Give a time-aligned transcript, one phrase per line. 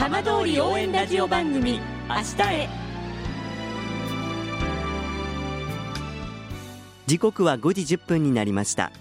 [0.00, 1.78] 浜通り応援ラジオ番組
[2.08, 2.68] 明日へ。
[7.06, 8.92] 時刻は5時1分になりました。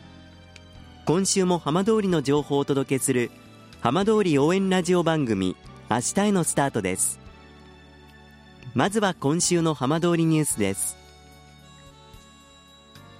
[1.05, 3.31] 今週も浜通りの情報をお届けする
[3.79, 5.55] 浜通り応援ラジオ番組
[5.89, 7.21] 明日へのスタートです。
[8.73, 10.97] まずは今週の浜通りニュースです。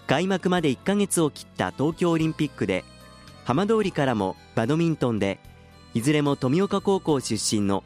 [0.05, 2.83] 開幕まで1ヶ月を切った東京オリンピックで
[3.45, 5.39] 浜通りからもバドミントンで
[5.99, 7.83] いずれも富岡高校出身の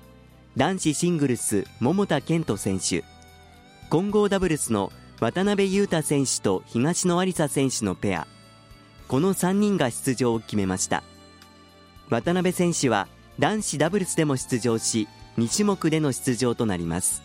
[0.56, 3.04] 男子シングルス桃田賢斗選手。
[3.90, 8.28] 混合ダブルスの渡辺裕太選手と東野有紗選手のペア。
[9.08, 11.02] この3人が出場を決めました。
[12.12, 13.08] 渡辺選手は
[13.40, 15.08] 男子ダブルスでも出場し
[15.40, 17.24] 2種目での出場となります。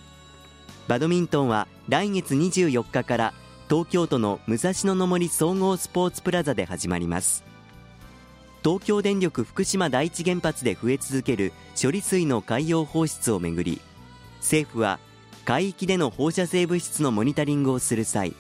[0.89, 3.35] バドミントンは来月24日から
[3.69, 7.45] 東京都の武蔵野の森総合スポーツプラザで始まります。
[8.69, 13.81] 東京電力福島第一原発で増え続ける処理水の海洋放出をめぐり
[14.41, 14.99] 政府は
[15.47, 18.35] 海域での放射性物質のモニタリングをする際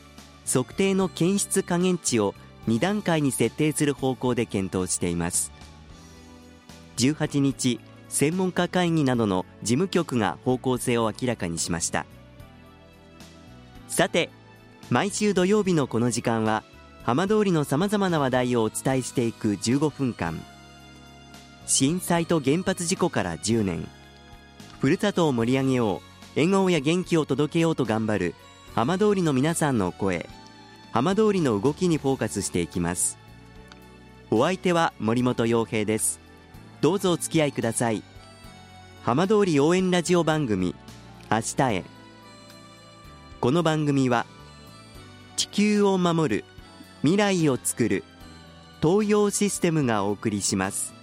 [0.46, 2.34] 測定の検出下限値を
[2.66, 5.50] 2段階に設定する方向で検討しています。
[6.98, 12.04] 18日専門家会議などの事務局が方向性を明らかにしました
[13.88, 14.28] さて
[14.90, 16.64] 毎週土曜日のこの時間は
[17.08, 20.38] 浜通りのさまざまな話題をお伝えしていく15分間。
[21.66, 23.88] 震災と原発事故から10年。
[24.78, 28.34] ふるさとを盛り上げよう笑顔や元気を届けようと頑張る
[28.74, 30.28] 浜通りの皆さんの声。
[30.92, 33.16] 浜通りの動きにフォーカスしていきます。
[34.30, 36.20] お相手は森本洋平です。
[36.82, 38.02] どうぞお付き合いください。
[39.02, 40.74] 浜通り応援ラジオ番組
[41.30, 41.84] 明日へ。
[43.40, 44.26] この番組は
[45.36, 46.44] 地球を守る
[47.02, 48.04] 未来をつくる。
[48.82, 50.94] 東洋システムがお送りします。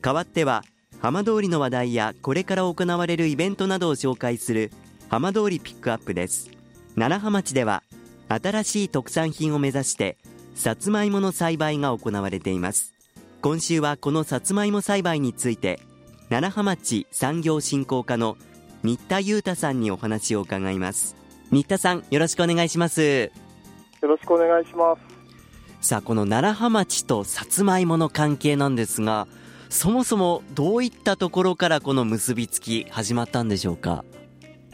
[0.00, 0.62] 代わっては
[1.00, 4.70] 浜通りの話題やこれから行われるイベントなどを紹介する
[5.08, 6.50] 浜通りピックアップです。
[6.94, 7.82] 楢葉町では
[8.28, 10.16] 新しい特産品を目指して
[10.54, 12.94] さつまいもの栽培が行われています。
[13.40, 15.80] 今週はこのさつまいも栽培について
[16.30, 18.36] 楢葉町産業振興課の
[18.84, 21.16] 新田裕太さんにお話を伺います。
[21.50, 23.00] 新田さんよろしくお願いします。
[23.02, 23.30] よ
[24.02, 24.94] ろしくお願いしま
[25.80, 25.88] す。
[25.88, 29.26] さあこの楢葉町とさつまいもの関係なんですが
[29.70, 34.04] そもそもどういったところからこの結びつき始まったんでしょうか？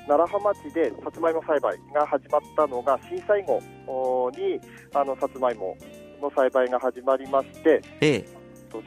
[0.09, 4.61] 楢葉町でさつまいも栽培が始まったのが震災後に
[4.93, 5.77] あのさつまいも
[6.21, 8.29] の栽培が始まりまして、ええ、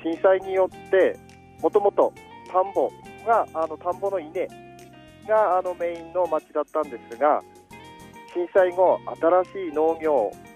[0.03, 1.17] 震災によって
[1.61, 2.13] もともと
[2.51, 2.91] 田んぼ
[3.25, 4.49] があの田んぼの稲
[5.27, 7.41] があのメインの町だったんですが
[8.33, 10.13] 震災後新しい農業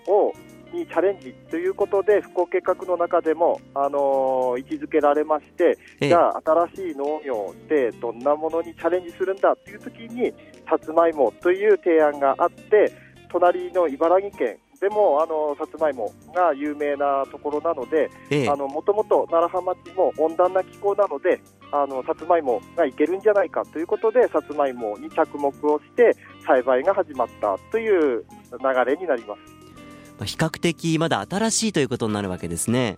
[0.08, 0.34] を
[0.74, 6.42] にチャレンジということで復興計画の中でも、あのー、位置づけられまして、じゃあ
[6.76, 10.34] 新しい農業ってどんなものにチャレンジするんだという時に
[10.70, 12.92] さつまいもという提案があって
[13.30, 18.10] 隣の茨城県でもあのさつまいもが有名なところなので、
[18.56, 30.26] もともと楢葉町も温暖な気候なので、あのさつまいもがいけるんじゃないかということで、さつまいもに着目をして栽培が始まったという流れになります。
[30.26, 32.96] 比較的まだ新しいということになるわけですね。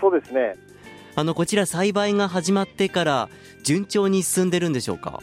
[0.00, 0.56] そうですね。
[1.16, 3.28] あのこちら栽培が始まってから
[3.64, 5.18] 順調に進んでるんでしょうか？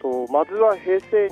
[0.00, 1.26] とまずは平成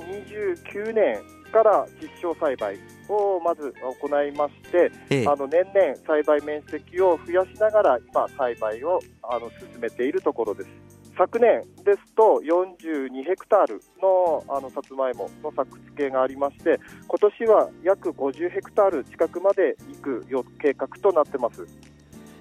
[0.65, 1.21] 29年
[1.53, 2.77] から実証栽培
[3.13, 10.69] をまず行いまして、ええ、あの年々栽培面積を増やしながら今栽培をあの進めているところです。
[11.15, 20.25] 昨年ですと42ヘクタールのあのさつまいもの作付けがありまして今年は約50ヘクタール近くまで行く
[20.59, 21.67] 計画となってます。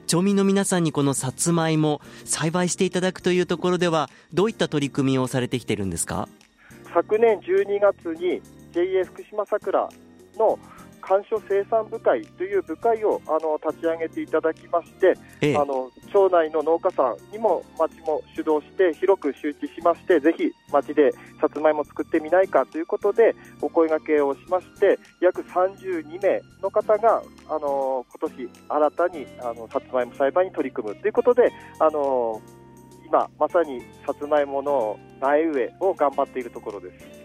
[0.06, 6.28] 町民の皆さんにこのさつまいも栽培していただくというところではどういった取り組みをされてきているんですか？
[6.94, 8.41] 昨年12月に
[8.73, 9.87] JA 福島さくら
[10.38, 10.58] の
[11.02, 32.40] 鑑賞生産部会という部会をあの立ち上げていただきまして、ええ、あの町内の農家さんにも町も主導して広く周知しましてぜひ町でさつまいも作ってみないかということでお声がけをしまして約32名の方があの今年新たにあのさつまいも栽培に取り組むということであの
[33.05, 37.22] 今まさにさつまいもの苗植えを頑張っているところです。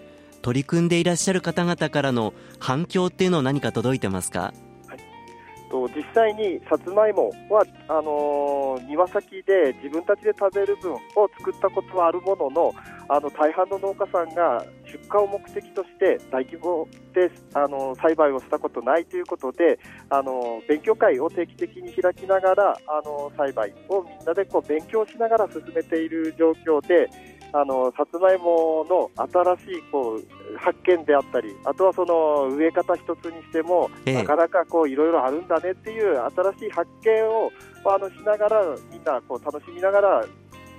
[0.48, 4.54] 取り組んでいらっしゃる方々からの反響っていうのは何か届いてますか、
[4.88, 11.00] はい、と実際にさつまいもはあのー、庭先で自分たちで食べる分を
[11.38, 12.74] 作ったことはあるものの
[13.10, 19.80] あの大半の農家さんが出荷を目的として大規模であの栽培をしたことないということで
[20.10, 27.10] あの勉強会を定期的に開きながらあの栽培をみんなでこう勉強しながら進めている状況で
[27.54, 29.10] あのさつまいもの
[29.56, 37.52] 新しいこう発見であったりあとはその植え方一つにしても、ええ、なかなかこういろいろあるんだねっていう新しい発見を
[37.86, 40.26] あのしながらみんなこう楽しみながら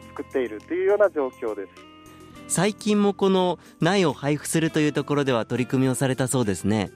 [0.09, 1.89] 作っているというような状況です。
[2.49, 6.91] 最近もこの苗を配布するというところでは取り組みをされたそうですね。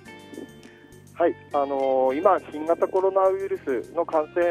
[1.14, 4.42] はい、あのー、今、新型コロナウイルスの感染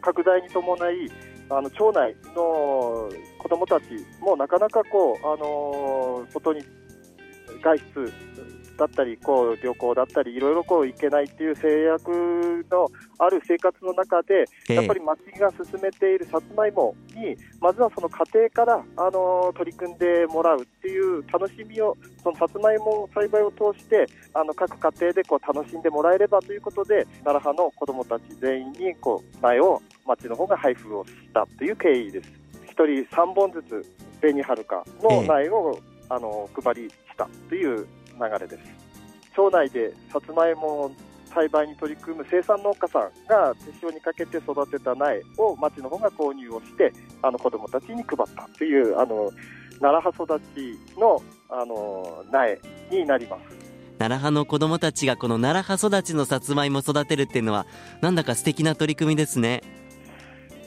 [0.00, 1.10] 拡大に伴い、
[1.50, 3.86] あの町内の子どもたち
[4.20, 6.62] もなかなかこう、あのー、外に
[7.62, 8.12] 外出
[8.76, 12.88] だったりこう旅行だったりいろいろこう行けないっていう制約の
[13.18, 32.30] ある生活の中で、やっぱり町が進めているさつまいもにまずはその家庭からあの取り組んでもらうっていう楽しみをそのさつまいも栽培を通してあの各家庭でこう楽しんでもらえればということで奈良派の子どもたち全員にこう苗を町の方が配布をしたという経緯です。
[32.68, 35.78] 1人3本ずつ紅はるかの苗を、
[36.08, 38.62] あの配りしたという流れです。
[39.34, 40.90] 町内でさつまいも
[41.34, 46.92] 栽培に取り組む生産農家さんが手塩にかけて育てた苗を町の方が購入をして
[47.22, 49.30] あの子どもたちに配ったというあの
[49.80, 51.20] 奈良葉育ちの
[51.50, 52.60] あの苗
[52.90, 53.64] になります。
[53.98, 57.66] 奈良派の子どもたちがこの奈良葉育ちのさつまいも育てるっていうのは
[58.00, 59.62] なんだか素敵な取り組みですね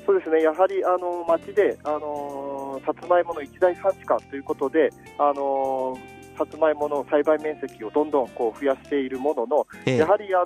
[0.08, 0.42] そうですね。
[0.42, 5.98] やはりあの町であのさつまいもの一大産地化ということであの
[6.38, 10.40] さつまいもの栽培面積をどんどんこう増やしているものの、ええ、やはりあ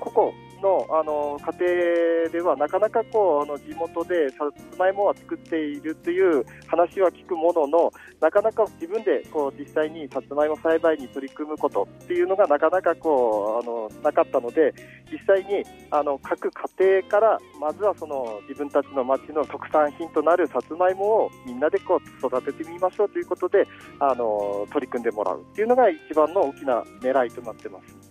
[0.00, 4.36] 個々のあの家庭ではなかなかこうあの地元でさ
[4.70, 14.72] つまいもは作っているという話は聞くもののなかなか自分でこう実際にさつまいも栽培に取り組むことっていうのがなかなかこうあのなかったので
[15.12, 23.66] 実際にあの各家庭からまずはその自分たちの町の特産品となるさつまいもをみんなでこう育ててみましょうということで
[23.98, 28.01] あの取り組んでもらうっていうのが一番の大きな狙いとなってます。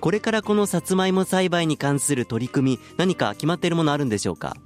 [0.00, 4.56] これからこのさつまいも栽培に関する取り組み何か決まっているものあるんでしょうか？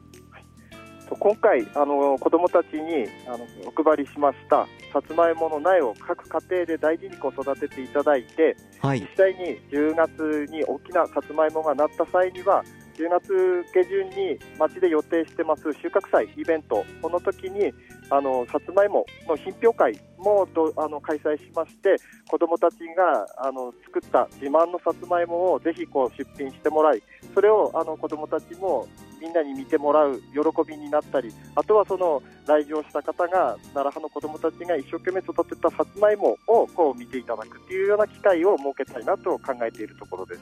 [1.10, 12.64] 今回あの子どもたちにあのお配りしましたさつまいもの苗を各家庭で大事にこう育てていただいて、はい、実際に10月に大きなさつまいもがなった際には
[12.96, 17.72] 10月下旬に町で予定してます収穫祭イベントこの時に
[18.10, 21.96] あのさつまいもの品評会もどあの開催しまして
[22.28, 27.02] 子どもたちがあの作った自慢のさつまいもをぜひこう出品してもらい
[27.34, 28.86] それをあの子どもたちも
[29.20, 40.40] みんなに見てもらう喜びになったりあとはその来場した方が奈良派の子どもたちが一生懸命育てたさつまいもをこう見ていただくというような機会を設けたいなと考えているところです。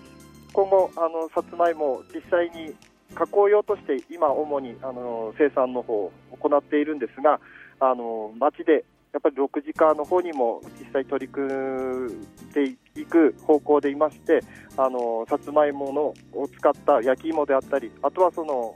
[0.53, 2.75] 今後あのさつまいも実際に
[3.14, 7.41] 加工用として今主にあの生産の方を行っているんですが
[7.81, 12.09] あの町でやっぱり6時間の方にも実際取り組ん
[12.53, 14.41] でいく方向でいまして
[14.76, 18.75] あのさつまいものを使った焼き芋であったりあとはその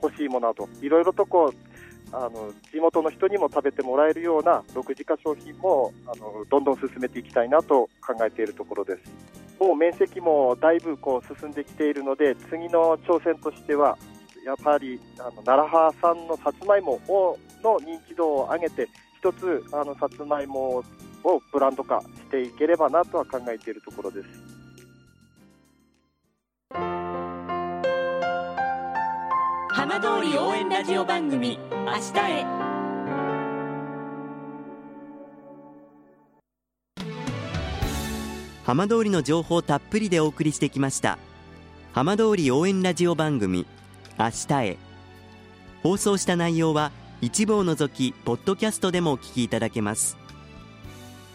[0.00, 1.68] 干し芋などいろいろとこう
[2.10, 9.37] あの地元の人にも食べてもらえるような6時化商品もあのどんどん進めていきたいなと考えているところです。
[9.58, 13.98] もう面積もだいぶこう進んできているので次の挑戦としては
[14.44, 18.88] やっぱりあの奈良派産のさつまいもをの認知度を上げて
[19.18, 20.82] 一つあのさつまいも
[21.24, 24.28] をブランド化していければなとは考えているところです。
[29.70, 32.67] 浜通り応援ラジオ番組明日へ
[38.68, 41.16] 浜通りの情報たっぷりでお送りしてきました。
[41.94, 43.66] 浜通り応援ラジオ番組
[44.18, 44.76] 明日へ。
[45.82, 50.18] 放送した内容は一部を除きポッドキャストでもお聞きいただけます。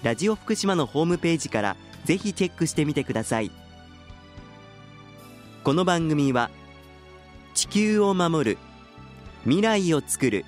[0.03, 1.75] ラジオ福島のホームページから
[2.05, 3.49] ぜひチェックしてみてください。
[5.63, 6.51] この番組は
[7.55, 8.57] 地球を守る
[9.45, 10.45] 未来をつくる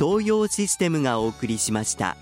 [0.00, 2.16] 東洋システムがお送りしました。